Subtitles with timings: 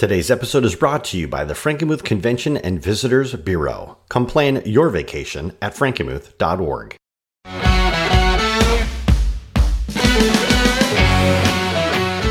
[0.00, 3.98] Today's episode is brought to you by the Frankenmuth Convention and Visitors Bureau.
[4.08, 6.96] Come plan your vacation at frankenmuth.org.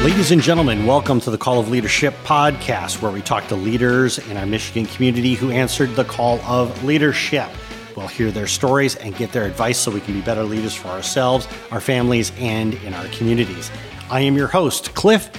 [0.03, 4.17] Ladies and gentlemen, welcome to the Call of Leadership podcast, where we talk to leaders
[4.17, 7.49] in our Michigan community who answered the call of leadership.
[7.95, 10.88] We'll hear their stories and get their advice so we can be better leaders for
[10.88, 13.70] ourselves, our families, and in our communities.
[14.09, 15.29] I am your host, Cliff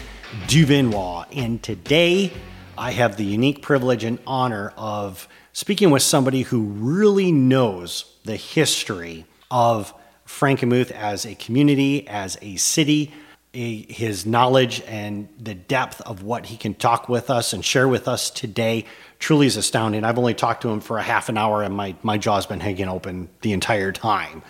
[0.47, 2.33] Duvenois, and today
[2.79, 8.37] I have the unique privilege and honor of speaking with somebody who really knows the
[8.37, 9.93] history of
[10.25, 13.13] Frankenmuth as a community, as a city,
[13.55, 17.89] a, his knowledge and the depth of what he can talk with us and share
[17.89, 18.85] with us today
[19.19, 20.05] truly is astounding.
[20.05, 22.61] I've only talked to him for a half an hour and my, my jaw's been
[22.61, 24.43] hanging open the entire time.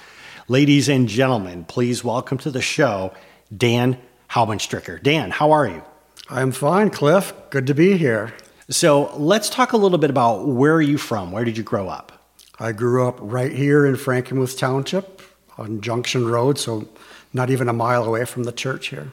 [0.47, 3.15] Ladies and gentlemen, please welcome to the show
[3.57, 3.97] Dan
[4.31, 5.03] Haubenstricker.
[5.03, 5.83] Dan, how are you?
[6.29, 7.33] I'm fine, Cliff.
[7.51, 8.33] Good to be here.
[8.69, 11.33] So let's talk a little bit about where are you from?
[11.33, 12.13] Where did you grow up?
[12.61, 15.23] I grew up right here in Frankenmuth Township
[15.59, 16.89] on Junction Road, so
[17.33, 19.11] not even a mile away from the church here.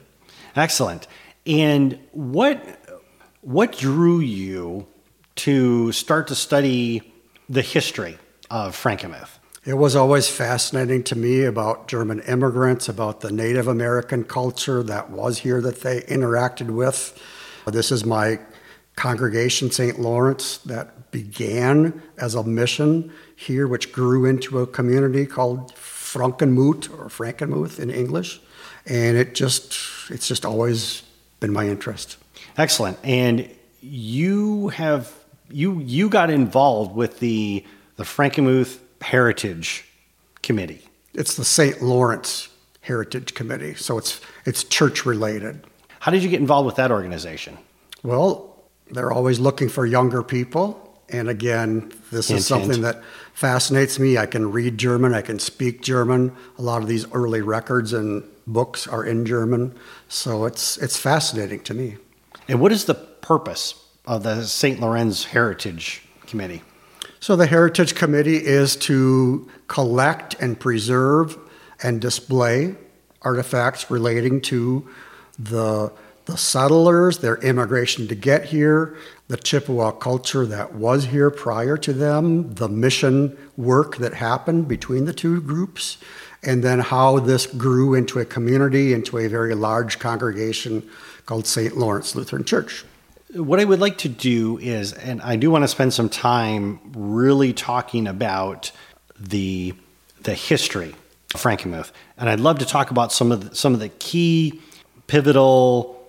[0.54, 1.08] Excellent.
[1.46, 2.62] And what
[3.40, 4.86] what drew you
[5.36, 7.12] to start to study
[7.48, 8.18] the history
[8.50, 9.37] of Frankenmuth?
[9.68, 15.10] It was always fascinating to me about German immigrants, about the Native American culture that
[15.10, 17.22] was here that they interacted with.
[17.66, 18.40] This is my
[18.96, 20.00] congregation, St.
[20.00, 27.10] Lawrence, that began as a mission here, which grew into a community called Frankenmuth or
[27.10, 28.40] Frankenmuth in English,
[28.86, 29.76] and it just
[30.08, 31.02] it's just always
[31.40, 32.16] been my interest.
[32.56, 32.96] Excellent.
[33.04, 33.46] And
[33.82, 35.12] you have
[35.50, 37.66] you you got involved with the
[37.96, 39.84] the Frankenmuth Heritage
[40.42, 40.82] Committee.
[41.14, 41.82] It's the St.
[41.82, 42.48] Lawrence
[42.80, 45.64] Heritage Committee, so it's it's church related.
[46.00, 47.58] How did you get involved with that organization?
[48.02, 48.56] Well,
[48.90, 54.18] they're always looking for younger people and again, this is something that fascinates me.
[54.18, 56.36] I can read German, I can speak German.
[56.58, 59.74] A lot of these early records and books are in German,
[60.08, 61.96] so it's it's fascinating to me.
[62.46, 63.74] And what is the purpose
[64.06, 64.80] of the St.
[64.80, 66.62] Lawrence Heritage Committee?
[67.20, 71.36] So the Heritage Committee is to collect and preserve
[71.82, 72.76] and display
[73.22, 74.88] artifacts relating to
[75.38, 75.92] the
[76.28, 78.98] the settlers, their immigration to get here,
[79.28, 85.06] the Chippewa culture that was here prior to them, the mission work that happened between
[85.06, 85.96] the two groups,
[86.42, 90.86] and then how this grew into a community, into a very large congregation
[91.24, 91.78] called St.
[91.78, 92.84] Lawrence Lutheran Church.
[93.34, 96.80] What I would like to do is, and I do want to spend some time
[96.94, 98.72] really talking about
[99.18, 99.74] the
[100.22, 100.94] the history
[101.34, 104.62] of Frankenmuth, and I'd love to talk about some of the, some of the key
[105.08, 106.02] pivotal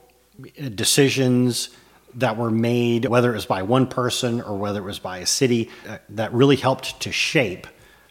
[0.75, 1.69] decisions
[2.15, 5.25] that were made, whether it was by one person or whether it was by a
[5.25, 7.67] city, uh, that really helped to shape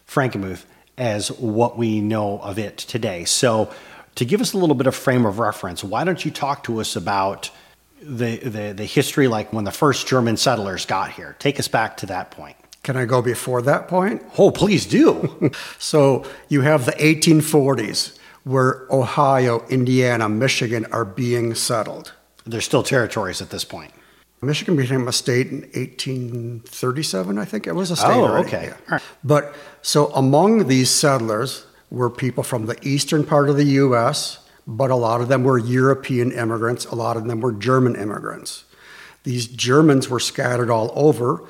[0.07, 0.65] Frankenmuth
[0.99, 3.25] as what we know of it today.
[3.25, 3.73] So,
[4.15, 6.79] to give us a little bit of frame of reference, why don't you talk to
[6.79, 7.49] us about
[8.01, 11.35] the, the, the history, like when the first German settlers got here?
[11.39, 12.55] Take us back to that point.
[12.83, 14.23] Can I go before that point?
[14.37, 15.51] Oh, please do.
[15.79, 22.13] so, you have the 1840s where Ohio, Indiana, Michigan are being settled.
[22.45, 23.91] They're still territories at this point.
[24.41, 28.09] Michigan became a state in 1837, I think it was a state.
[28.09, 28.47] Oh, already.
[28.47, 28.73] okay.
[28.89, 28.99] Yeah.
[29.23, 34.39] But so among these settlers were people from the eastern part of the U.S.,
[34.69, 38.65] but a lot of them were European immigrants, a lot of them were German immigrants.
[39.23, 41.43] These Germans were scattered all over,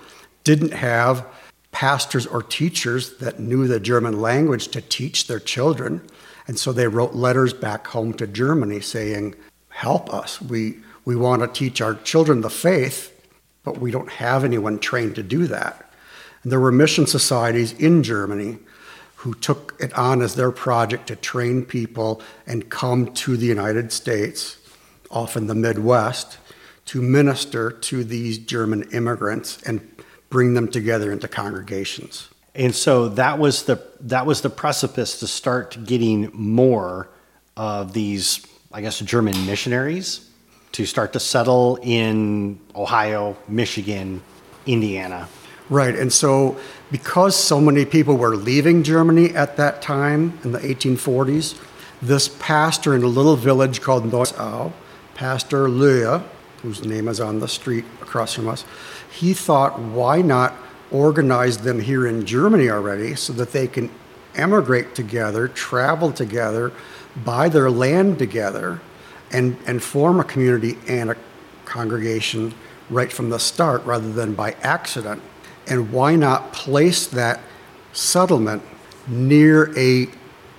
[0.45, 1.25] didn't have
[1.73, 6.01] pastors or teachers that knew the German language to teach their children.
[6.47, 9.35] And so they wrote letters back home to Germany saying,
[9.67, 10.41] Help us.
[10.41, 13.13] We, we want to teach our children the faith,
[13.63, 15.89] but we don't have anyone trained to do that.
[16.43, 18.59] And there were mission societies in Germany
[19.19, 23.91] who took it on as their project to train people and come to the United
[23.91, 24.57] States,
[25.11, 26.37] often the Midwest,
[26.85, 29.85] to minister to these German immigrants and
[30.29, 32.29] bring them together into congregations.
[32.55, 37.09] And so that was the that was the precipice to start getting more
[37.57, 40.29] of these, I guess, German missionaries
[40.71, 44.21] to start to settle in Ohio, Michigan,
[44.65, 45.27] Indiana.
[45.69, 45.95] Right.
[45.95, 46.57] And so
[46.91, 51.59] because so many people were leaving Germany at that time in the 1840s,
[52.01, 54.71] this pastor in a little village called Neuendettelsau,
[55.13, 56.23] Pastor Löhe,
[56.61, 58.65] whose name is on the street across from us,
[59.11, 60.55] he thought, why not
[60.91, 63.91] organize them here in Germany already so that they can
[64.35, 66.71] emigrate together, travel together,
[67.23, 68.81] buy their land together,
[69.31, 71.15] and, and form a community and a
[71.65, 72.53] congregation
[72.89, 75.21] right from the start rather than by accident?
[75.69, 77.39] And why not place that
[77.93, 78.63] settlement
[79.07, 80.07] near a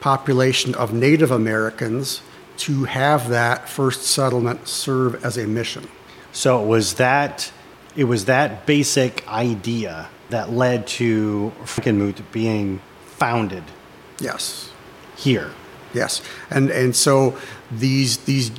[0.00, 2.22] population of Native Americans
[2.58, 5.88] to have that first settlement serve as a mission?
[6.32, 7.52] So it was that
[7.96, 12.80] it was that basic idea that led to Frankenmuth being
[13.16, 13.64] founded
[14.20, 14.70] Yes.
[15.16, 15.50] here.
[15.92, 17.36] Yes, and and so
[17.70, 18.52] these these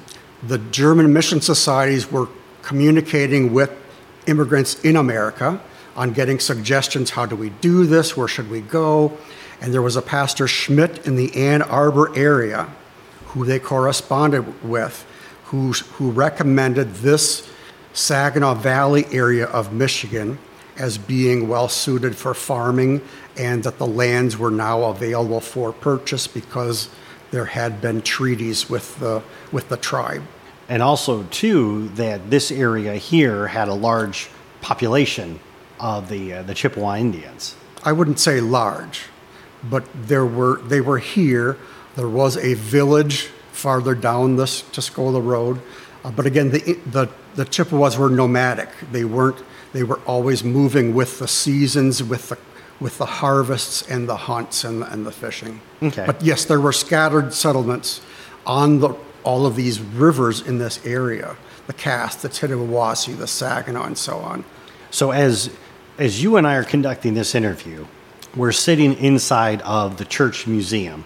[0.44, 2.28] the German mission societies were
[2.62, 3.72] communicating with
[4.28, 5.62] immigrants in America
[6.02, 7.12] on getting suggestions.
[7.12, 8.18] How do we do this?
[8.18, 9.16] Where should we go?
[9.62, 12.68] And there was a pastor Schmidt in the Ann Arbor area,
[13.28, 15.06] who they corresponded with,
[15.46, 17.48] who who recommended this
[17.94, 20.40] Saginaw Valley area of Michigan
[20.76, 23.02] as being well suited for farming
[23.38, 26.90] and that the lands were now available for purchase because
[27.30, 29.22] there had been treaties with the,
[29.52, 30.24] with the tribe.
[30.68, 34.30] And also, too, that this area here had a large
[34.62, 35.40] population
[35.82, 37.56] of the, uh, the Chippewa Indians.
[37.84, 39.04] I wouldn't say large,
[39.64, 41.58] but there were, they were here.
[41.96, 45.62] There was a village farther down this Tuscola Road.
[46.04, 48.70] Uh, but again, the, the, the Chippewas were nomadic.
[48.92, 49.44] They weren't,
[49.74, 52.38] they were always moving with the seasons, with the
[52.82, 55.62] with the harvests and the hunts and, and the fishing.
[55.84, 56.04] Okay.
[56.04, 58.02] But yes, there were scattered settlements
[58.46, 61.38] on the, all of these rivers in this area
[61.68, 64.44] the Cass, the Tittabawassee, the Saginaw, and so on.
[64.90, 65.52] So as
[66.02, 67.86] as you and I are conducting this interview,
[68.36, 71.06] we're sitting inside of the church museum,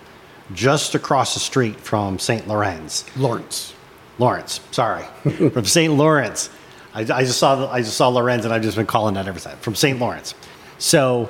[0.53, 2.47] just across the street from St.
[2.47, 3.03] Lawrence.
[3.18, 3.74] Lawrence.
[4.19, 5.03] Lawrence, sorry,
[5.51, 5.94] from St.
[5.94, 6.50] Lawrence.
[6.94, 9.38] I, I just saw I just saw Lorenz, and I've just been calling that ever
[9.38, 9.59] since.
[9.59, 10.00] From St.
[10.00, 10.33] Lawrence.
[10.77, 11.30] So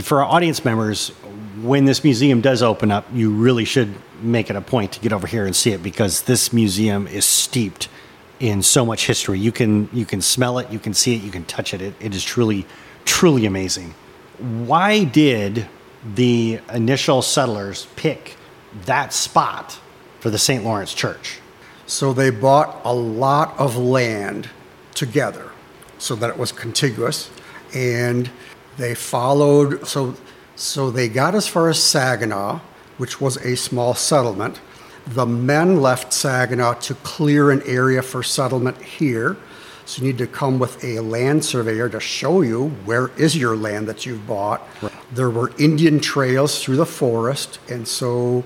[0.00, 1.10] for our audience members,
[1.62, 5.12] when this museum does open up, you really should make it a point to get
[5.12, 7.88] over here and see it because this museum is steeped
[8.40, 9.38] in so much history.
[9.38, 11.80] You can you can smell it, you can see it, you can touch it.
[11.80, 12.66] It, it is truly
[13.06, 13.94] truly amazing.
[14.38, 15.66] Why did
[16.14, 18.36] the initial settlers pick
[18.84, 19.78] that spot
[20.20, 20.62] for the St.
[20.62, 21.40] Lawrence Church?
[21.86, 24.50] So they bought a lot of land
[24.94, 25.50] together
[25.98, 27.30] so that it was contiguous
[27.74, 28.30] and
[28.76, 30.14] they followed, so,
[30.54, 32.60] so they got as far as Saginaw,
[32.98, 34.60] which was a small settlement.
[35.06, 39.36] The men left Saginaw to clear an area for settlement here.
[39.86, 43.56] So you need to come with a land surveyor to show you where is your
[43.56, 44.66] land that you've bought.
[44.82, 44.92] Right.
[45.12, 48.44] There were Indian trails through the forest, and so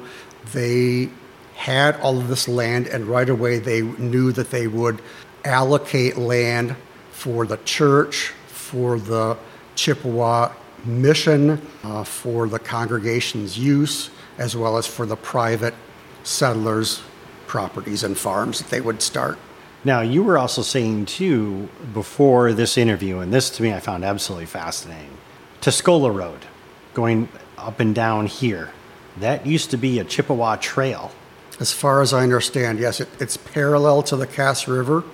[0.52, 1.08] they
[1.54, 5.00] had all of this land, and right away they knew that they would
[5.44, 6.76] allocate land
[7.10, 9.38] for the church, for the
[9.76, 10.52] Chippewa
[10.84, 15.74] mission uh, for the congregation's use, as well as for the private
[16.22, 17.02] settlers'
[17.46, 19.38] properties and farms that they would start.
[19.82, 24.04] Now, you were also saying, too, before this interview, and this to me I found
[24.04, 25.16] absolutely fascinating
[25.60, 26.46] Tuscola Road,
[26.94, 28.70] going up and down here,
[29.18, 31.12] that used to be a Chippewa trail.
[31.58, 35.04] As far as I understand, yes, it, it's parallel to the Cass River,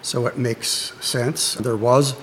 [0.00, 1.54] so it makes sense.
[1.54, 2.14] There was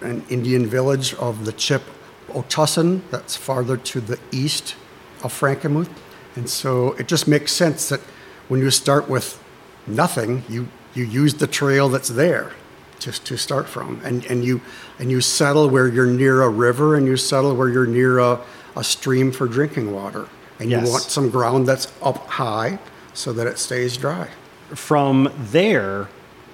[0.00, 1.82] an Indian village of the Chip
[2.28, 4.74] Otussin, that's farther to the east
[5.22, 5.90] of Frankenmuth.
[6.34, 8.00] And so it just makes sense that
[8.48, 9.42] when you start with
[9.86, 12.52] nothing, you, you use the trail that's there
[12.98, 14.00] just to start from.
[14.04, 14.60] And, and, you,
[14.98, 18.40] and you settle where you're near a river and you settle where you're near a,
[18.74, 20.28] a stream for drinking water.
[20.58, 20.86] And yes.
[20.86, 22.78] you want some ground that's up high
[23.12, 24.28] so that it stays dry.
[24.74, 26.08] From there,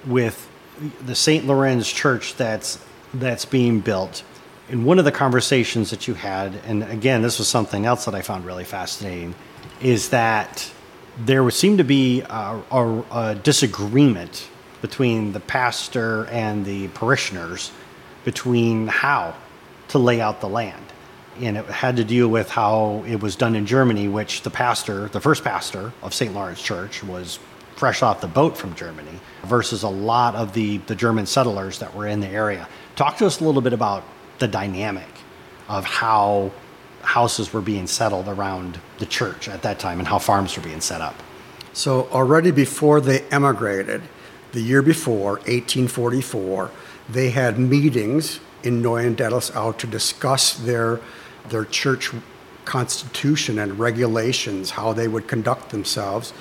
[0.05, 0.49] with
[1.05, 1.45] the St.
[1.45, 2.83] Lorenz Church that's
[3.13, 4.23] that's being built.
[4.69, 8.15] In one of the conversations that you had, and again, this was something else that
[8.15, 9.35] I found really fascinating,
[9.81, 10.71] is that
[11.17, 14.49] there would seem to be a, a, a disagreement
[14.81, 17.71] between the pastor and the parishioners
[18.25, 19.35] between how
[19.89, 20.83] to lay out the land.
[21.39, 25.07] And it had to deal with how it was done in Germany, which the pastor,
[25.07, 26.33] the first pastor of St.
[26.33, 27.39] Lawrence Church, was
[27.75, 31.95] fresh off the boat from Germany, versus a lot of the, the German settlers that
[31.95, 32.67] were in the area.
[32.95, 34.03] Talk to us a little bit about
[34.39, 35.07] the dynamic
[35.67, 36.51] of how
[37.03, 40.81] houses were being settled around the church at that time and how farms were being
[40.81, 41.21] set up.
[41.73, 44.03] So, already before they emigrated,
[44.51, 46.69] the year before, 1844,
[47.09, 51.01] they had meetings in Neuendettelsau to discuss their,
[51.49, 52.11] their church
[52.65, 56.33] constitution and regulations, how they would conduct themselves.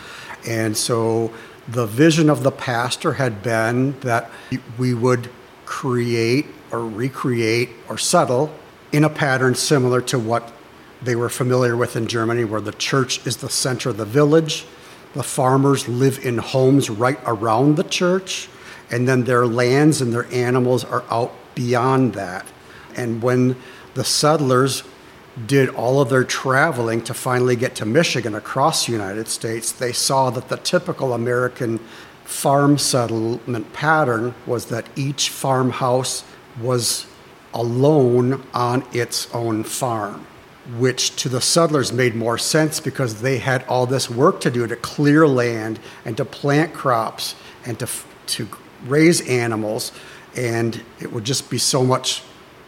[0.47, 1.33] And so
[1.67, 4.31] the vision of the pastor had been that
[4.79, 5.31] we would
[5.65, 8.55] create or recreate or settle
[8.93, 10.53] in a pattern similar to what
[11.03, 14.65] they were familiar with in Germany, where the church is the center of the village.
[15.15, 18.49] The farmers live in homes right around the church,
[18.91, 22.47] and then their lands and their animals are out beyond that.
[22.97, 23.57] And when
[23.95, 24.85] the settlers
[25.47, 29.93] did all of their traveling to finally get to Michigan across the United States, they
[29.93, 31.79] saw that the typical American
[32.25, 36.25] farm settlement pattern was that each farmhouse
[36.61, 37.07] was
[37.55, 40.27] alone on its own farm,
[40.79, 44.67] which to the settlers made more sense because they had all this work to do
[44.67, 47.89] to clear land and to plant crops and to,
[48.27, 48.49] to
[48.87, 49.93] raise animals,
[50.37, 52.23] and it would just be so much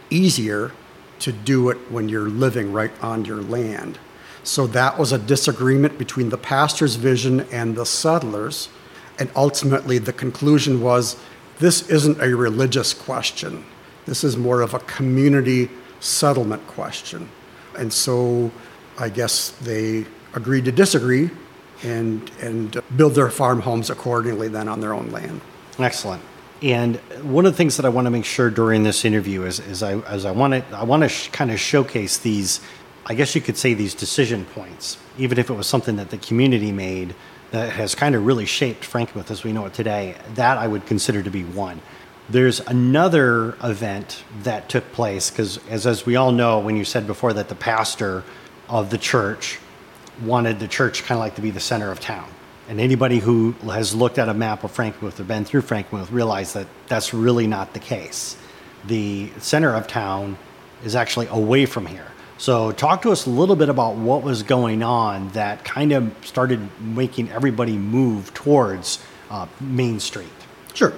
[0.09, 0.71] easier
[1.19, 3.97] to do it when you're living right on your land.
[4.43, 8.69] So that was a disagreement between the pastor's vision and the settlers.
[9.17, 11.15] And ultimately, the conclusion was
[11.57, 13.65] this isn't a religious question.
[14.05, 15.69] This is more of a community
[15.99, 17.29] settlement question.
[17.77, 18.51] And so
[18.97, 21.29] I guess they agreed to disagree
[21.83, 25.41] and, and build their farm homes accordingly then on their own land.
[25.79, 26.21] Excellent.
[26.61, 29.59] And one of the things that I want to make sure during this interview is,
[29.59, 32.61] is I, as I want to, I want to sh- kind of showcase these,
[33.05, 36.17] I guess you could say these decision points, even if it was something that the
[36.17, 37.13] community made
[37.51, 40.15] that has kind of really shaped Frankenmuth as we know it today.
[40.35, 41.81] That I would consider to be one.
[42.29, 47.05] There's another event that took place because, as, as we all know, when you said
[47.05, 48.23] before that the pastor
[48.67, 49.59] of the church
[50.23, 52.27] wanted the church kind of like to be the center of town.
[52.67, 56.53] And anybody who has looked at a map of Frankenmuth or been through Frankenmuth realize
[56.53, 58.37] that that's really not the case.
[58.85, 60.37] The center of town
[60.83, 62.07] is actually away from here.
[62.37, 66.13] So, talk to us a little bit about what was going on that kind of
[66.25, 70.27] started making everybody move towards uh, Main Street.
[70.73, 70.93] Sure.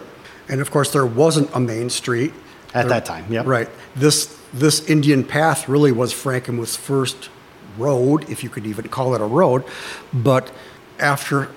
[0.50, 2.34] And of course, there wasn't a main street
[2.74, 3.32] at there, that time.
[3.32, 3.46] Yep.
[3.46, 3.70] Right.
[3.96, 7.30] This this Indian Path really was Frankenmuth's first
[7.78, 9.64] road, if you could even call it a road.
[10.14, 10.52] But
[11.00, 11.50] after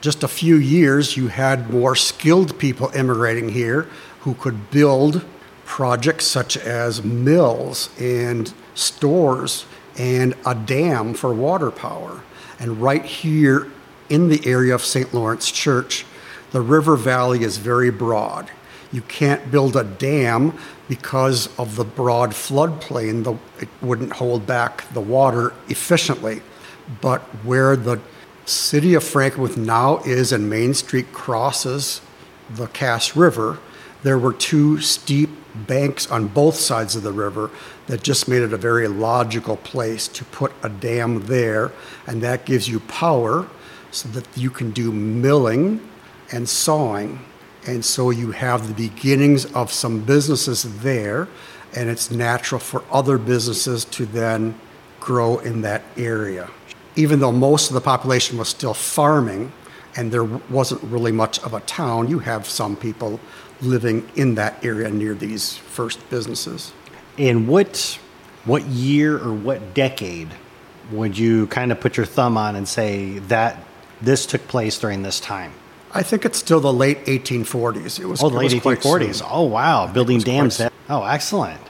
[0.00, 3.88] just a few years, you had more skilled people immigrating here
[4.20, 5.24] who could build
[5.64, 9.66] projects such as mills and stores
[9.98, 12.22] and a dam for water power.
[12.58, 13.70] And right here
[14.08, 15.12] in the area of St.
[15.12, 16.06] Lawrence Church,
[16.50, 18.50] the river valley is very broad.
[18.90, 23.24] You can't build a dam because of the broad floodplain.
[23.24, 26.40] The, it wouldn't hold back the water efficiently.
[27.02, 28.00] But where the
[28.46, 32.00] city of Frankenmuth now is and Main Street crosses
[32.48, 33.58] the Cass River,
[34.02, 35.28] there were two steep
[35.66, 37.50] banks on both sides of the river
[37.88, 41.72] that just made it a very logical place to put a dam there,
[42.06, 43.46] and that gives you power
[43.90, 45.80] so that you can do milling
[46.32, 47.20] and sawing.
[47.66, 51.28] And so you have the beginnings of some businesses there,
[51.74, 54.58] and it's natural for other businesses to then
[55.00, 56.48] grow in that area.
[56.96, 59.52] Even though most of the population was still farming
[59.96, 63.20] and there wasn't really much of a town, you have some people
[63.60, 66.72] living in that area near these first businesses.
[67.16, 67.98] And what
[68.44, 70.28] what year or what decade
[70.90, 73.62] would you kind of put your thumb on and say that
[74.00, 75.52] this took place during this time?
[75.92, 77.98] I think it's still the late 1840s.
[77.98, 79.26] It was oh, the late 1840s.
[79.28, 80.60] Oh, wow, building dams.
[80.88, 81.60] oh, excellent.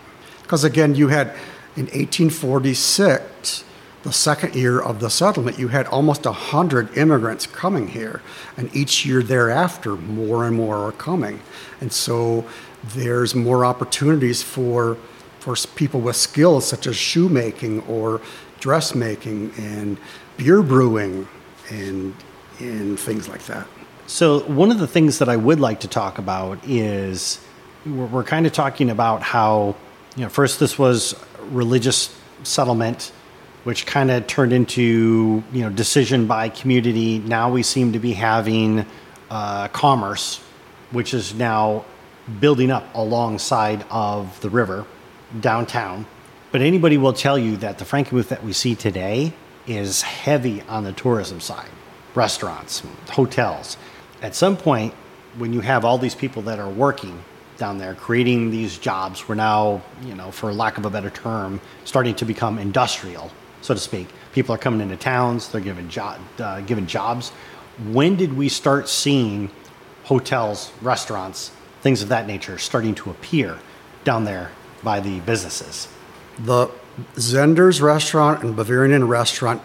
[0.42, 1.28] Because again, you had
[1.76, 3.64] in 1846,
[4.02, 8.22] the second year of the settlement, you had almost 100 immigrants coming here.
[8.56, 11.40] And each year thereafter, more and more are coming.
[11.80, 12.44] And so
[12.94, 14.96] there's more opportunities for,
[15.40, 18.20] for people with skills such as shoemaking or
[18.60, 19.98] dressmaking and
[20.36, 21.28] beer brewing
[21.70, 22.14] and,
[22.58, 23.68] and things like that.
[24.08, 27.38] So, one of the things that I would like to talk about is
[27.84, 29.76] we're, we're kind of talking about how,
[30.16, 31.14] you know, first this was
[31.50, 33.12] religious settlement,
[33.64, 37.18] which kind of turned into, you know, decision by community.
[37.18, 38.86] Now we seem to be having
[39.28, 40.38] uh, commerce,
[40.90, 41.84] which is now
[42.40, 44.86] building up alongside of the river
[45.38, 46.06] downtown.
[46.50, 49.34] But anybody will tell you that the Frankenmuth that we see today
[49.66, 51.68] is heavy on the tourism side
[52.14, 53.76] restaurants, hotels
[54.22, 54.94] at some point,
[55.36, 57.22] when you have all these people that are working
[57.56, 61.60] down there, creating these jobs, we're now, you know, for lack of a better term,
[61.84, 64.08] starting to become industrial, so to speak.
[64.32, 65.90] People are coming into towns, they're given,
[66.38, 67.30] uh, given jobs.
[67.90, 69.50] When did we start seeing
[70.04, 73.58] hotels, restaurants, things of that nature starting to appear
[74.04, 74.50] down there
[74.82, 75.88] by the businesses?
[76.38, 76.70] The
[77.14, 79.62] Zehnder's restaurant and Bavarian restaurant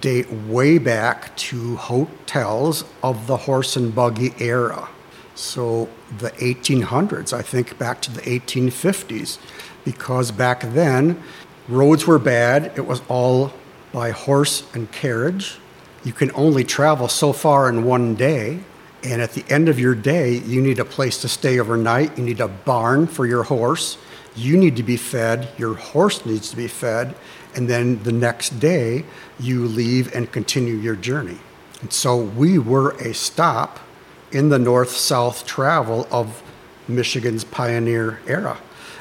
[0.00, 4.88] date way back to hotels of the horse and buggy era.
[5.34, 5.88] So
[6.18, 9.38] the 1800s, I think back to the 1850s,
[9.84, 11.22] because back then
[11.68, 12.72] roads were bad.
[12.76, 13.52] It was all
[13.92, 15.58] by horse and carriage.
[16.04, 18.60] You can only travel so far in one day,
[19.06, 22.18] And at the end of your day, you need a place to stay overnight.
[22.18, 23.98] You need a barn for your horse.
[24.34, 25.48] You need to be fed.
[25.58, 27.14] Your horse needs to be fed.
[27.56, 29.04] And then the next day,
[29.40, 31.38] you leave and continue your journey.
[31.80, 33.80] And so we were a stop
[34.30, 36.42] in the north south travel of
[36.86, 38.58] Michigan's pioneer era.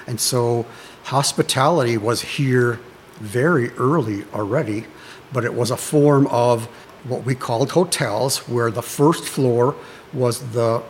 [0.08, 0.66] And so
[1.04, 2.80] hospitality was here
[3.16, 4.86] very early already,
[5.34, 6.66] but it was a form of
[7.04, 9.76] what we called hotels, where the first floor
[10.14, 10.82] was the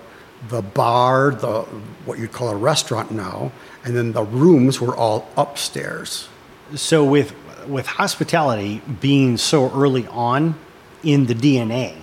[0.49, 1.61] the bar, the
[2.05, 3.51] what you'd call a restaurant now,
[3.83, 6.27] and then the rooms were all upstairs.
[6.75, 7.33] So with
[7.67, 10.55] with hospitality being so early on
[11.03, 11.95] in the DNA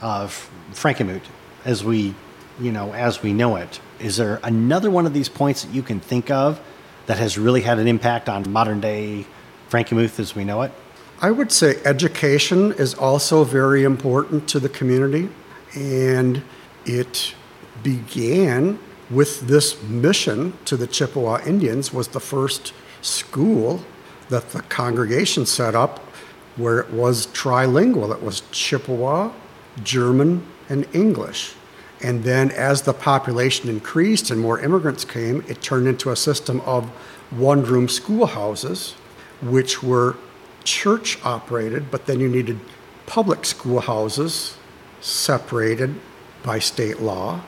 [0.00, 1.22] of Frankenmuth,
[1.64, 2.14] as we
[2.60, 5.82] you know as we know it, is there another one of these points that you
[5.82, 6.60] can think of
[7.06, 9.26] that has really had an impact on modern day
[9.70, 10.72] Frankenmuth as we know it?
[11.20, 15.28] I would say education is also very important to the community,
[15.74, 16.42] and
[16.84, 17.34] it
[17.82, 18.78] began
[19.10, 23.84] with this mission to the Chippewa Indians was the first school
[24.28, 25.98] that the congregation set up
[26.56, 28.12] where it was trilingual.
[28.12, 29.32] It was Chippewa,
[29.82, 31.54] German, and English.
[32.00, 36.60] And then as the population increased and more immigrants came, it turned into a system
[36.62, 36.84] of
[37.30, 38.92] one room schoolhouses,
[39.42, 40.16] which were
[40.64, 42.58] church operated, but then you needed
[43.06, 44.56] public schoolhouses
[45.00, 45.94] separated
[46.42, 47.40] by state law.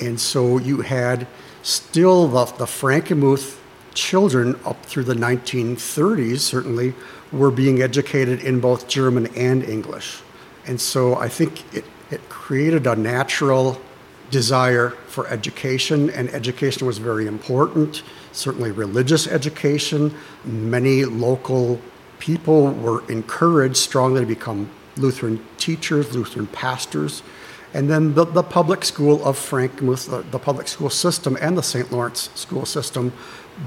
[0.00, 1.26] And so you had
[1.62, 3.58] still the, the Frankenmuth
[3.98, 6.94] children up through the 1930s, certainly,
[7.32, 10.20] were being educated in both German and English.
[10.66, 13.80] And so I think it, it created a natural
[14.30, 18.02] desire for education, and education was very important,
[18.32, 20.14] certainly religious education.
[20.44, 21.80] Many local
[22.18, 27.22] people were encouraged strongly to become Lutheran teachers, Lutheran pastors.
[27.74, 31.62] And then the, the public school of Frankenmuth, the, the public school system, and the
[31.62, 31.92] St.
[31.92, 33.12] Lawrence school system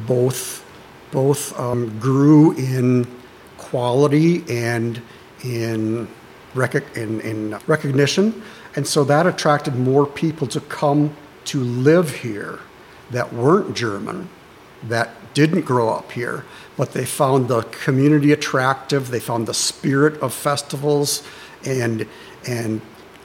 [0.08, 0.66] both,
[1.12, 3.08] both um, grew in
[3.58, 5.02] quality and
[5.44, 6.08] in,
[6.56, 8.42] rec- in, in recognition.
[8.76, 12.60] And so that attracted more people to come to live here
[13.12, 14.30] that weren't German,
[14.84, 16.46] that didn't grow up here,
[16.78, 19.10] but they found the community attractive.
[19.10, 21.24] They found the spirit of festivals
[21.66, 22.08] and,
[22.48, 22.82] and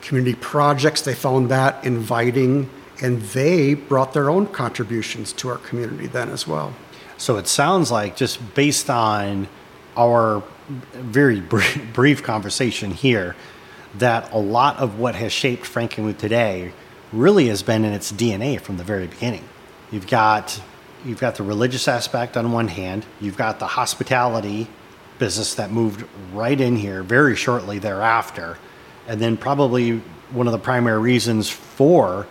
[0.07, 1.03] community projects.
[1.03, 2.71] They found that inviting,
[3.03, 6.75] and they brought their own contributions to our community then as well.
[7.19, 9.49] So it sounds like, just based on
[9.97, 10.43] our
[10.93, 11.41] very
[11.93, 13.35] brief conversation here,
[13.99, 16.73] that a lot of what has shaped Frankenmuth today
[17.13, 19.49] really has been in its DNA from the very beginning.
[19.91, 20.61] You've got
[21.05, 24.67] you've got the religious aspect on one hand, you've got the hospitality
[25.19, 28.59] business that moved right in here very shortly thereafter,
[29.07, 29.99] and then probably
[30.31, 32.27] one of the primary reasons for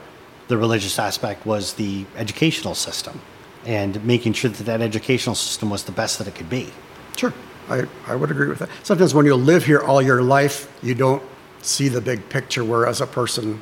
[0.48, 3.20] the religious aspect was the educational system
[3.66, 6.72] and making sure that that educational system was the best that it could be.
[7.16, 7.34] Sure,
[7.70, 8.70] I, I would agree with that.
[8.84, 11.24] Sometimes when you live here all your life, you don't
[11.62, 13.62] see the big picture, whereas a person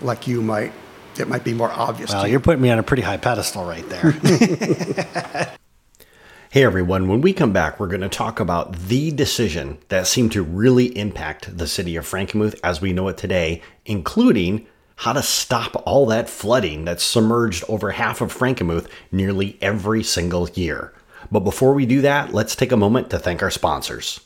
[0.00, 0.72] like you might
[1.18, 2.10] it might be more obvious.
[2.12, 5.56] Well, you're putting me on a pretty high pedestal right there.
[6.54, 7.08] hey, everyone.
[7.08, 10.96] When we come back, we're going to talk about the decision that seemed to really
[10.96, 14.64] impact the city of Frankenmuth as we know it today, including
[14.94, 20.48] how to stop all that flooding that submerged over half of Frankenmuth nearly every single
[20.50, 20.94] year.
[21.28, 24.20] But before we do that, let's take a moment to thank our sponsors.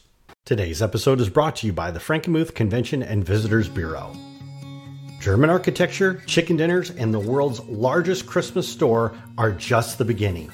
[0.45, 4.14] Today's episode is brought to you by the Frankenmuth Convention and Visitors Bureau.
[5.19, 10.53] German architecture, chicken dinners, and the world's largest Christmas store are just the beginning.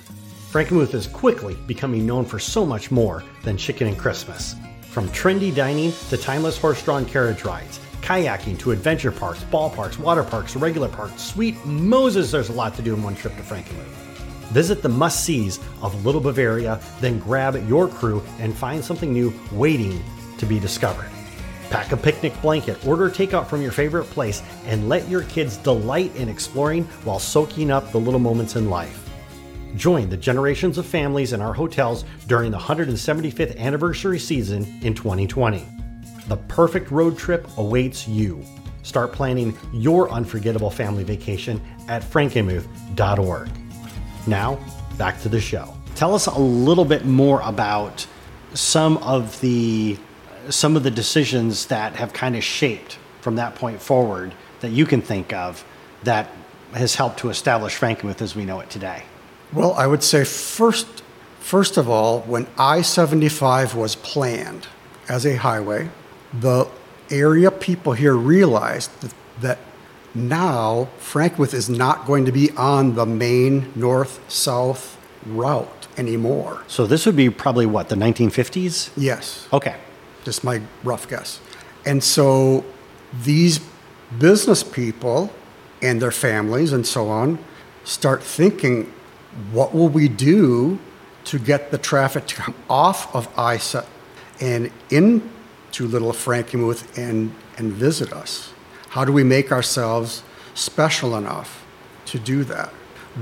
[0.55, 4.55] Frankenmuth is quickly becoming known for so much more than chicken and Christmas.
[4.83, 10.23] From trendy dining to timeless horse drawn carriage rides, kayaking to adventure parks, ballparks, water
[10.23, 13.83] parks, regular parks, sweet Moses, there's a lot to do in one trip to Frankenmuth.
[14.53, 19.35] Visit the must sees of Little Bavaria, then grab your crew and find something new
[19.51, 20.01] waiting
[20.39, 21.11] to be discovered.
[21.71, 26.15] Pack a picnic blanket, order takeout from your favorite place, and let your kids delight
[26.15, 29.04] in exploring while soaking up the little moments in life.
[29.77, 35.67] Join the generations of families in our hotels during the 175th anniversary season in 2020.
[36.29, 38.45] The perfect road trip awaits you.
[38.83, 43.51] Start planning your unforgettable family vacation at frankenmuth.org.
[44.27, 44.59] Now,
[44.97, 45.75] back to the show.
[45.97, 48.07] Tell us a little bit more about
[48.55, 49.99] some of the
[50.51, 54.85] some of the decisions that have kind of shaped from that point forward that you
[54.85, 55.65] can think of
[56.03, 56.31] that
[56.75, 59.05] has helped to establish Frankenmuth as we know it today?
[59.55, 61.03] Well, I would say first,
[61.39, 64.67] first of all, when I 75 was planned
[65.09, 65.91] as a highway,
[66.33, 66.69] the
[67.11, 69.59] area people here realized that, that
[70.15, 76.63] now Frankenmuth is not going to be on the main north south route anymore.
[76.67, 78.91] So this would be probably what, the 1950s?
[78.97, 79.49] Yes.
[79.53, 79.77] Okay.
[80.25, 81.41] Just my rough guess.
[81.87, 82.65] And so
[83.23, 83.61] these
[84.19, 85.31] business people
[85.83, 87.39] and their families and so on
[87.85, 88.93] start thinking,
[89.53, 90.79] what will we do
[91.25, 93.87] to get the traffic to come off of ISA
[94.41, 98.53] and into Little Frankenmuth and, and visit us?
[98.91, 100.23] How do we make ourselves
[100.55, 101.67] special enough
[102.07, 102.73] to do that?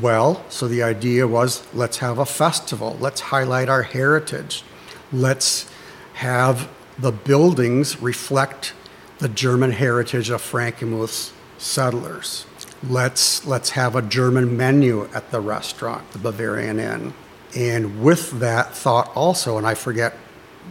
[0.00, 4.64] Well, so the idea was let's have a festival, let's highlight our heritage,
[5.12, 5.70] let's
[6.14, 8.74] have the buildings reflect
[9.18, 12.46] the German heritage of Frankenmuth's settlers.
[12.88, 17.14] Let's, let's have a German menu at the restaurant, the Bavarian Inn.
[17.54, 20.14] And with that thought also, and I forget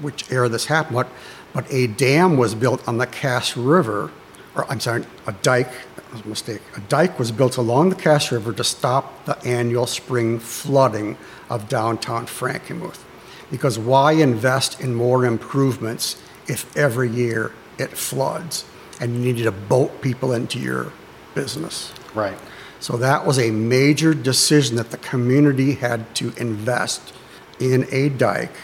[0.02, 1.08] which era this happened, but,
[1.54, 4.12] but a dam was built on the Cass River,
[4.56, 6.62] or I'm sorry, a dike, that was a mistake.
[6.76, 11.18] A dike was built along the Cass River to stop the annual spring flooding
[11.50, 13.04] of downtown Frankenmuth.
[13.50, 18.66] Because why invest in more improvements if every year it floods
[19.00, 20.92] and you needed to boat people into your
[21.36, 21.94] business?
[22.14, 22.38] Right.
[22.80, 27.14] So that was a major decision that the community had to invest
[27.60, 28.56] in a dike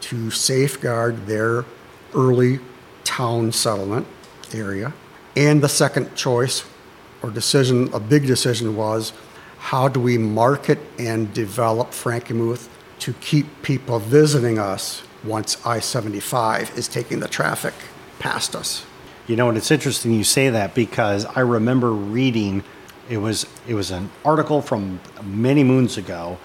[0.00, 1.64] to safeguard their
[2.14, 2.58] early
[3.04, 4.06] town settlement
[4.52, 4.92] area.
[5.36, 6.64] And the second choice
[7.22, 9.12] or decision, a big decision was
[9.58, 12.68] how do we market and develop Frankenmuth
[13.00, 17.74] to keep people visiting us once I 75 is taking the traffic
[18.18, 18.84] past us?
[19.26, 22.64] You know, and it's interesting you say that because I remember reading
[23.10, 26.38] it was it was an article from many moons ago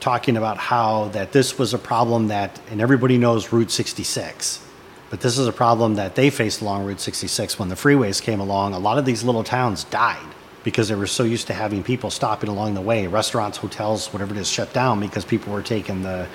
[0.00, 4.64] talking about how that this was a problem that and everybody knows Route 66
[5.10, 8.40] but this is a problem that they faced along Route 66 when the freeways came
[8.40, 8.72] along.
[8.74, 10.26] A lot of these little towns died
[10.64, 14.34] because they were so used to having people stopping along the way, restaurants, hotels, whatever
[14.34, 16.26] it is, shut down because people were taking the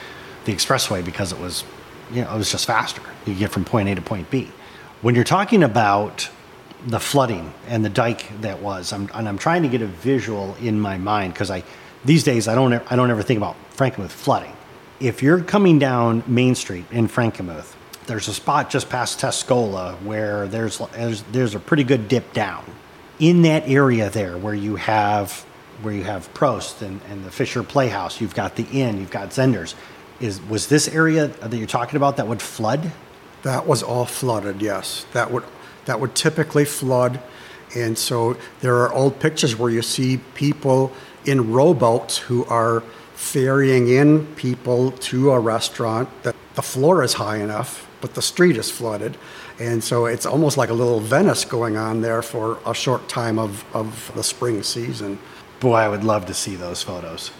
[0.46, 1.66] the expressway because it was,
[2.14, 3.02] you know, it was just faster.
[3.26, 4.50] You get from point A to point B.
[5.02, 6.30] When you're talking about
[6.88, 10.56] the flooding and the dike that was, I'm, and I'm trying to get a visual
[10.62, 11.64] in my mind because I
[12.06, 14.54] these days I don't I don't ever think about Frankenmuth flooding.
[15.00, 17.76] If you're coming down Main Street in Frankenmuth
[18.10, 22.66] there's a spot just past Tuscola where there's, there's there's a pretty good dip down.
[23.20, 25.46] In that area there where you have
[25.84, 29.30] where you have Prost and, and the Fisher Playhouse, you've got the inn, you've got
[29.30, 29.76] Zehnders.
[30.20, 32.92] Is was this area that you're talking about that would flood?
[33.44, 35.06] That was all flooded, yes.
[35.14, 35.44] That would
[35.90, 37.20] that would typically flood.
[37.76, 40.92] And so there are old pictures where you see people
[41.26, 42.82] in rowboats who are
[43.16, 48.58] ferrying in people to a restaurant that the floor is high enough but the street
[48.58, 49.18] is flooded.
[49.60, 53.38] And so it's almost like a little Venice going on there for a short time
[53.38, 55.20] of, of the spring season.
[55.60, 57.32] Boy, I would love to see those photos.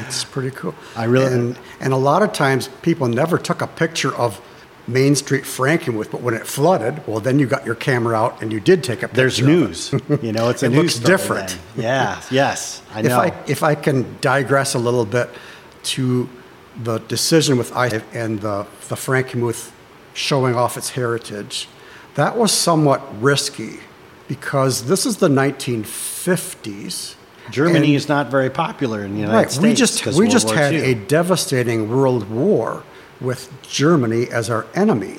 [0.00, 0.74] It's pretty cool.
[0.96, 4.40] I really and, and a lot of times people never took a picture of
[4.88, 8.50] Main Street Frankenmuth, but when it flooded, well, then you got your camera out and
[8.50, 9.16] you did take a picture.
[9.16, 9.92] There's news.
[10.22, 11.58] you know, it's a it news looks different.
[11.76, 11.84] Then.
[11.84, 12.22] Yeah.
[12.30, 12.82] yes.
[12.92, 13.20] I know.
[13.20, 15.28] If I if I can digress a little bit
[15.84, 16.28] to
[16.82, 19.72] the decision with I and the the Frankenmuth
[20.14, 21.68] showing off its heritage.
[22.16, 23.78] That was somewhat risky
[24.26, 27.14] because this is the 1950s.
[27.50, 29.62] Germany is not very popular in the United right, States.
[29.62, 30.80] We just, we World just War had II.
[30.80, 32.82] a devastating world war
[33.20, 35.18] with Germany as our enemy.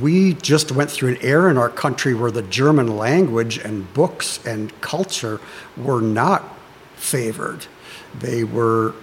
[0.00, 4.44] We just went through an era in our country where the German language and books
[4.46, 5.40] and culture
[5.76, 6.56] were not
[6.96, 7.66] favored.
[8.18, 8.94] They were,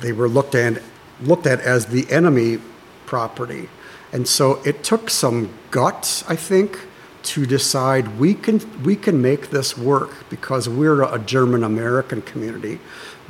[0.00, 0.82] they were looked at,
[1.22, 2.58] looked at as the enemy
[3.06, 3.68] property.
[4.12, 6.78] And so it took some guts, I think,
[7.24, 12.78] to decide we can we can make this work because we're a German American community.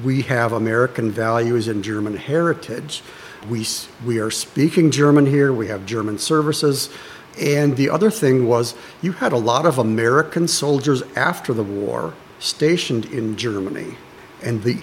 [0.02, 3.02] We have American values and German heritage.
[3.48, 3.66] We
[4.04, 5.52] we are speaking German here.
[5.52, 6.90] We have German services.
[7.38, 12.14] And the other thing was you had a lot of American soldiers after the war
[12.38, 13.96] stationed in Germany.
[14.42, 14.82] And the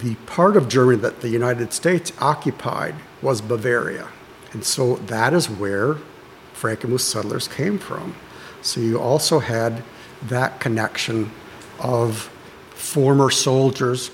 [0.00, 4.08] the part of Germany that the United States occupied was Bavaria.
[4.52, 5.96] And so that is where
[6.54, 8.14] Frankenmuth settlers came from.
[8.60, 9.82] So you also had
[10.22, 11.30] that connection
[11.78, 12.30] of
[12.70, 14.10] former soldiers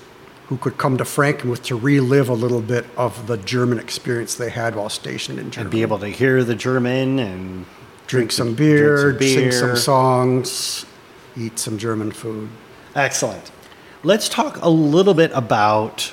[0.55, 4.51] who could come to Frankenmuth to relive a little bit of the German experience they
[4.51, 5.63] had while stationed in Germany.
[5.63, 7.67] and be able to hear the German and
[8.07, 10.87] drink some beer, drink some sing some songs,
[11.37, 12.49] eat some German food.
[12.95, 13.51] Excellent.
[14.05, 16.13] Let's talk a little bit about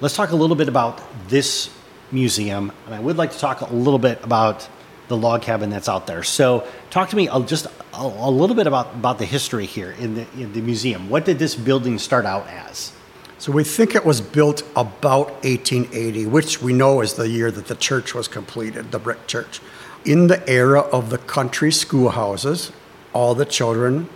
[0.00, 1.68] let's talk a little bit about this
[2.12, 4.68] museum, and I would like to talk a little bit about
[5.08, 6.22] the log cabin that's out there.
[6.22, 10.14] So, talk to me just a, a little bit about, about the history here in
[10.14, 11.10] the, in the museum.
[11.10, 12.92] What did this building start out as?
[13.40, 17.68] So we think it was built about 1880, which we know is the year that
[17.68, 19.62] the church was completed, the brick church.
[20.04, 22.70] In the era of the country schoolhouses,
[23.14, 24.10] all the children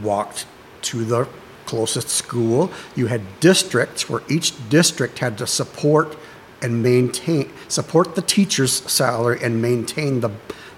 [0.00, 0.46] walked
[0.82, 1.26] to the
[1.66, 2.70] closest school.
[2.94, 6.16] You had districts where each district had to support
[6.62, 10.30] and maintain support the teacher's salary and maintain the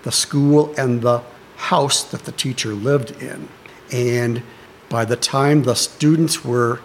[0.04, 1.22] the school and the
[1.56, 3.50] house that the teacher lived in.
[3.92, 4.42] And
[4.88, 6.80] by the time the students were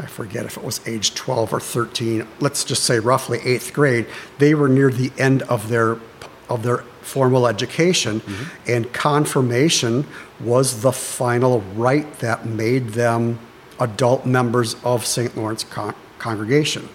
[0.00, 4.06] I forget if it was age 12 or 13, let's just say roughly 8th grade,
[4.38, 5.98] they were near the end of their
[6.48, 8.70] of their formal education mm-hmm.
[8.70, 10.04] and confirmation
[10.40, 13.38] was the final rite that made them
[13.78, 15.36] adult members of St.
[15.36, 16.88] Lawrence con- congregation.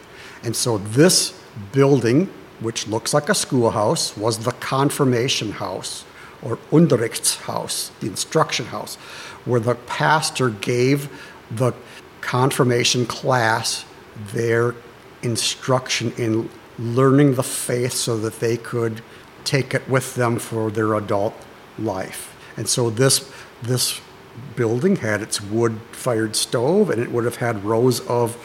[0.44, 1.40] And so this
[1.72, 6.04] building, which looks like a schoolhouse, was the confirmation house
[6.42, 8.96] or Unterrichtshaus, the instruction house,
[9.46, 11.10] where the pastor gave
[11.50, 11.74] the
[12.26, 13.86] confirmation class
[14.34, 14.74] their
[15.22, 19.02] instruction in learning the faith so that they could
[19.44, 21.36] take it with them for their adult
[21.78, 22.36] life.
[22.58, 24.02] And so this this
[24.56, 28.36] building had its wood fired stove and it would have had rows of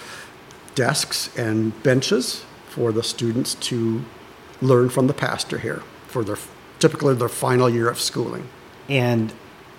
[0.75, 4.05] desks and benches for the students to
[4.61, 6.37] learn from the pastor here for their
[6.79, 8.47] typically their final year of schooling.
[8.91, 9.33] And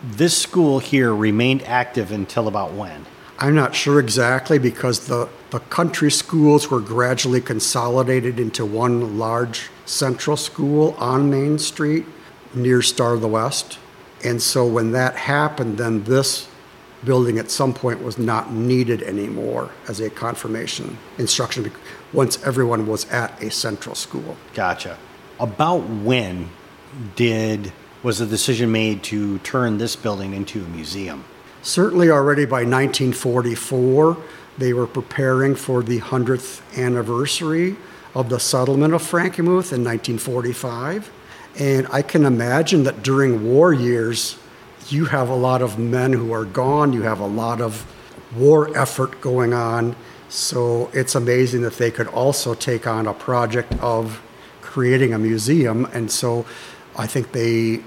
[0.03, 3.05] this school here remained active until about when?
[3.41, 9.71] I'm not sure exactly because the, the country schools were gradually consolidated into one large
[9.84, 12.06] central school on Main Street
[12.54, 13.80] near Star of the West.
[14.23, 16.47] And so when that happened, then this
[17.04, 21.71] building at some point was not needed anymore as a confirmation instruction
[22.13, 24.38] once everyone was at a central school.
[24.54, 24.99] Gotcha.
[25.39, 26.51] About when
[27.15, 27.73] did
[28.04, 31.23] was the decision made to turn this building into a museum?
[31.62, 34.17] Certainly already by 1944
[34.58, 37.76] they were preparing for the 100th anniversary
[38.13, 41.10] of the settlement of Frankenmuth in 1945.
[41.58, 44.38] And I can imagine that during war years,
[44.89, 47.86] you have a lot of men who are gone, you have a lot of
[48.36, 49.95] war effort going on.
[50.30, 54.21] So it's amazing that they could also take on a project of
[54.62, 55.86] creating a museum.
[55.93, 56.45] And so
[56.97, 57.84] I think they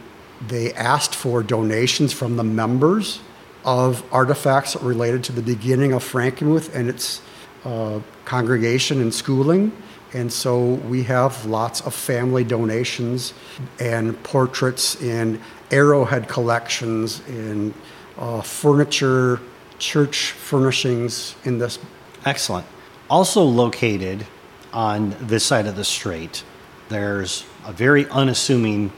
[0.49, 3.21] they asked for donations from the members
[3.65, 7.23] of artifacts related to the beginning of Frankenmuth and its
[7.65, 9.73] uh, congregation and schooling.
[10.13, 13.35] And so we have lots of family donations
[13.81, 17.75] and portraits and arrowhead collections and
[18.17, 19.41] uh, furniture,
[19.79, 21.79] church furnishings in this.
[22.25, 22.67] Excellent.
[23.11, 24.27] Also located
[24.73, 26.45] on this side of the strait,
[26.89, 28.93] there's a very unassuming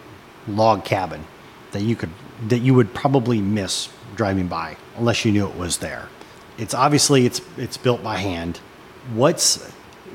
[0.49, 1.25] log cabin
[1.73, 2.11] that you could
[2.49, 6.09] that you would probably miss driving by unless you knew it was there.
[6.59, 8.59] It's obviously it's it's built by hand.
[9.15, 9.71] What's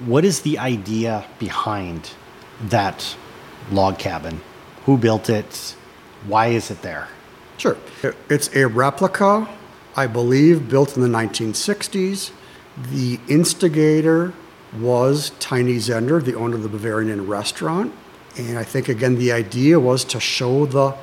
[0.06, 2.12] what is the idea behind
[2.64, 3.16] that
[3.72, 4.42] log cabin?
[4.86, 5.76] Who built it?
[6.28, 7.08] Why is it there?
[7.58, 7.78] Sure.
[8.30, 9.48] It's a replica,
[9.96, 12.32] I believe, built in the 1960s.
[12.92, 14.34] The instigator
[14.80, 17.94] was Tiny Zehnder, the owner of the Bavarian Inn restaurant.
[18.38, 20.96] And I think, again, the idea was to show the,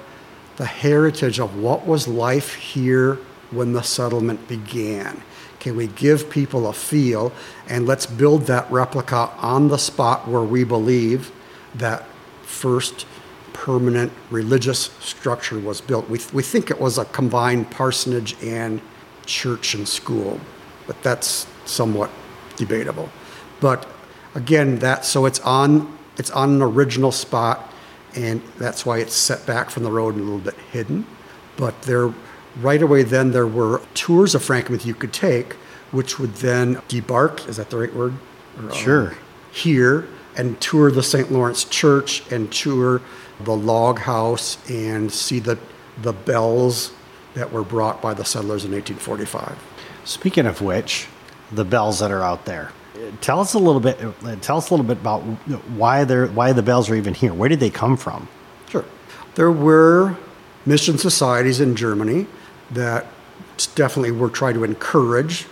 [0.59, 3.15] the heritage of what was life here
[3.51, 5.23] when the settlement began.
[5.61, 7.33] Can we give people a feel?
[7.69, 11.31] And let's build that replica on the spot where we believe
[11.77, 12.05] that
[12.43, 13.07] first
[13.53, 16.09] permanent religious structure was built.
[16.11, 18.81] We, we think it was a combined parsonage and
[19.27, 20.41] church and school,
[20.87, 22.11] but that's somewhat
[22.57, 23.11] debatable.
[23.61, 23.87] But
[24.35, 27.73] again, that so it's on it's on an original spot,
[28.15, 31.07] and that's why it's set back from the road and a little bit hidden.
[31.57, 32.13] But there
[32.61, 35.55] right away then there were tours of Frankenmuth you could take,
[35.91, 38.15] which would then debark, is that the right word?
[38.63, 39.11] Or, sure.
[39.11, 39.17] Um,
[39.53, 41.33] here and tour the St.
[41.33, 43.01] Lawrence Church and tour
[43.41, 45.59] the log house and see the,
[46.01, 46.93] the bells
[47.35, 49.59] that were brought by the settlers in 1845.
[50.05, 51.07] Speaking of which,
[51.53, 52.73] the bells that are out there.
[53.21, 54.01] Tell us a little bit.
[54.03, 55.21] Uh, tell us a little bit about
[55.71, 57.35] why they're why the bells are even here.
[57.35, 58.29] Where did they come from?
[58.69, 58.85] Sure,
[59.35, 60.17] there were
[60.67, 62.27] mission societies in Germany
[62.71, 63.07] that
[63.75, 65.47] definitely were trying to encourage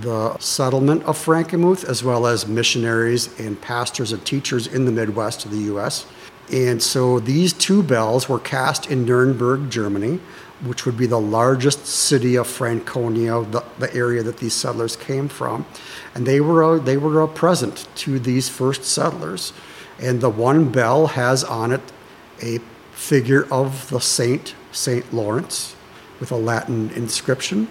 [0.00, 5.44] the settlement of Frankenmuth, as well as missionaries and pastors and teachers in the Midwest
[5.44, 6.06] of the U.S.
[6.52, 10.20] And so these two bells were cast in Nuremberg, Germany,
[10.60, 15.28] which would be the largest city of Franconia, the, the area that these settlers came
[15.28, 15.64] from.
[16.14, 19.52] And they were, a, they were a present to these first settlers.
[20.00, 21.82] And the one bell has on it
[22.42, 22.58] a
[22.92, 25.76] figure of the saint, Saint Lawrence,
[26.18, 27.68] with a Latin inscription.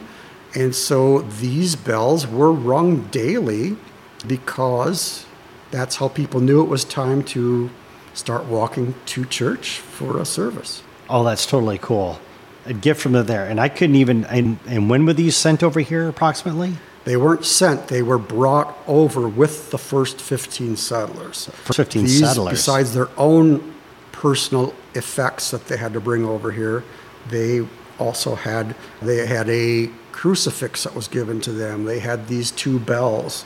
[0.56, 3.76] And so these bells were rung daily
[4.26, 5.26] because
[5.72, 7.70] that's how people knew it was time to
[8.14, 10.82] start walking to church for a service.
[11.10, 12.20] Oh, that's totally cool.
[12.68, 13.46] A gift from there.
[13.46, 16.74] And I couldn't even, and, and when were these sent over here approximately?
[17.06, 21.46] They weren't sent, they were brought over with the first 15 settlers.
[21.64, 22.52] For 15 These, settlers.
[22.52, 23.74] besides their own
[24.12, 26.84] personal effects that they had to bring over here,
[27.30, 27.66] they
[27.98, 31.86] also had they had a crucifix that was given to them.
[31.86, 33.46] They had these two bells.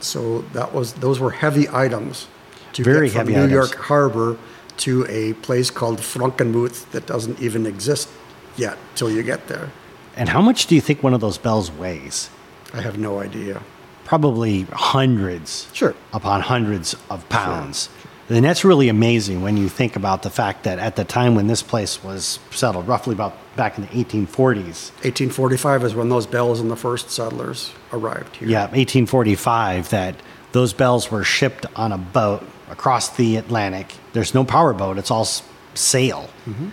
[0.00, 2.26] So that was those were heavy items
[2.72, 3.52] to Very get from heavy New items.
[3.52, 4.36] York Harbor
[4.78, 8.08] to a place called Frankenmuth that doesn't even exist
[8.56, 9.70] yet till you get there.
[10.16, 12.30] And how much do you think one of those bells weighs?
[12.72, 13.62] I have no idea.
[14.04, 15.94] Probably hundreds Sure.
[16.12, 17.88] upon hundreds of pounds.
[18.28, 21.46] And that's really amazing when you think about the fact that at the time when
[21.46, 26.58] this place was settled, roughly about back in the 1840s, 1845 is when those bells
[26.58, 28.48] and the first settlers arrived here.
[28.48, 30.16] yeah, 1845, that
[30.52, 33.94] those bells were shipped on a boat across the Atlantic.
[34.12, 35.28] There's no power boat, it's all
[35.76, 36.28] s- sail.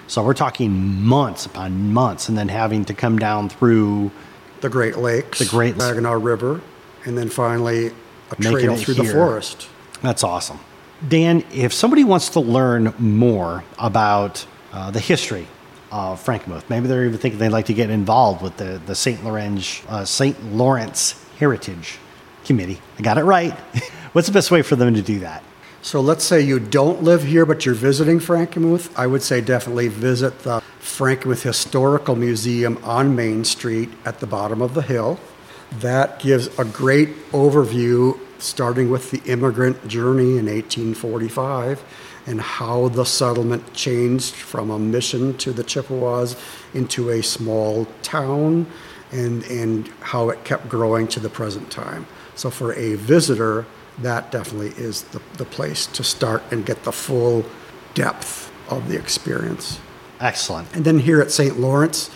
[0.07, 4.11] So we're talking months upon months, and then having to come down through
[4.61, 6.61] The Great Lakes, The Great- Saginaw River,
[7.05, 7.91] and then finally
[8.31, 9.67] a trail through the forest.
[10.01, 10.59] That's awesome.
[11.07, 15.47] Dan, if somebody wants to learn more about uh, the history
[15.91, 19.23] of Frankenmuth, maybe they're even thinking they'd like to get involved with the, the St.
[19.23, 20.53] Lawrence, uh, St.
[20.53, 21.97] Lorenz Heritage
[22.45, 22.79] Committee.
[22.97, 23.51] I got it right.
[24.13, 25.43] What's the best way for them to do that?
[25.83, 28.89] So let's say you don't live here, but you're visiting Frankenmuth.
[28.95, 34.61] I would say definitely visit the Frankenmuth Historical Museum on Main Street at the bottom
[34.61, 35.19] of the hill.
[35.81, 41.83] That gives a great overview, starting with the immigrant journey in 1845
[42.27, 46.37] and how the settlement changed from a mission to the Chippewas
[46.73, 48.67] into a small town
[49.11, 52.07] and, and how it kept growing to the present time.
[52.35, 53.65] So for a visitor,
[53.99, 57.45] that definitely is the, the place to start and get the full
[57.93, 59.79] depth of the experience.
[60.19, 60.73] Excellent.
[60.75, 61.59] And then here at St.
[61.59, 62.09] Lorenz,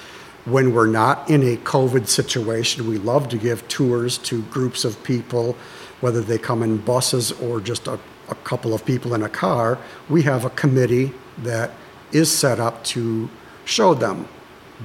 [0.45, 5.01] when we're not in a COVID situation, we love to give tours to groups of
[5.03, 5.57] people,
[5.99, 9.77] whether they come in buses or just a, a couple of people in a car.
[10.09, 11.71] We have a committee that
[12.11, 13.29] is set up to
[13.65, 14.27] show them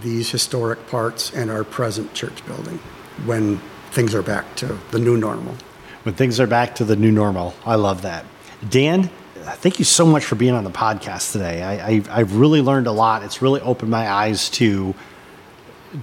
[0.03, 2.79] these historic parts and our present church building
[3.25, 3.59] when
[3.93, 5.55] things are back to the new normal.
[6.03, 7.55] When things are back to the new normal.
[7.65, 8.25] I love that.
[8.69, 11.63] Dan, thank you so much for being on the podcast today.
[11.63, 13.23] I, I, I've really learned a lot.
[13.23, 14.95] It's really opened my eyes to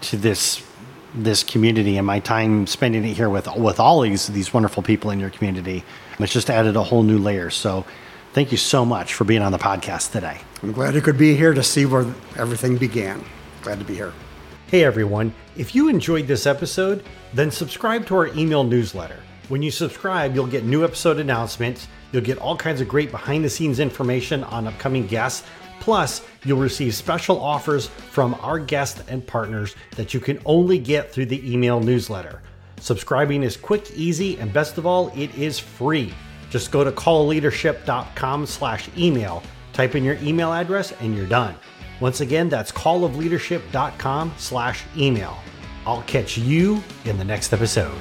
[0.01, 0.63] to this
[1.15, 5.11] this community and my time spending it here with with all these these wonderful people
[5.11, 5.83] in your community.
[6.19, 7.49] It's just added a whole new layer.
[7.49, 7.85] So
[8.33, 10.39] thank you so much for being on the podcast today.
[10.61, 12.05] I'm glad you could be here to see where
[12.37, 13.23] everything began.
[13.63, 14.13] Glad to be here.
[14.67, 19.19] Hey everyone, if you enjoyed this episode, then subscribe to our email newsletter.
[19.49, 23.43] When you subscribe, you'll get new episode announcements, you'll get all kinds of great behind
[23.43, 25.43] the scenes information on upcoming guests,
[25.79, 31.11] plus, you'll receive special offers from our guests and partners that you can only get
[31.11, 32.43] through the email newsletter.
[32.79, 36.13] Subscribing is quick, easy, and best of all, it is free.
[36.51, 39.41] Just go to callleadership.com slash email,
[39.73, 41.55] type in your email address, and you're done.
[41.99, 45.37] Once again, that's callofleadership.com slash email.
[45.87, 47.97] I'll catch you in the next episode.